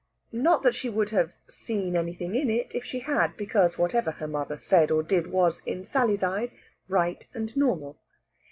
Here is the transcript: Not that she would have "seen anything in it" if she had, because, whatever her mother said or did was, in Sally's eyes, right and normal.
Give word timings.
Not 0.33 0.63
that 0.63 0.73
she 0.73 0.89
would 0.89 1.09
have 1.09 1.31
"seen 1.47 1.95
anything 1.95 2.33
in 2.33 2.49
it" 2.49 2.73
if 2.73 2.83
she 2.83 3.01
had, 3.01 3.37
because, 3.37 3.77
whatever 3.77 4.09
her 4.09 4.25
mother 4.27 4.57
said 4.57 4.89
or 4.89 5.03
did 5.03 5.27
was, 5.27 5.61
in 5.63 5.83
Sally's 5.85 6.23
eyes, 6.23 6.55
right 6.87 7.23
and 7.35 7.55
normal. 7.55 7.99